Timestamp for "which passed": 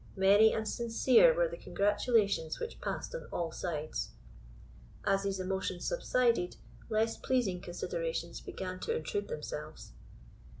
2.59-3.13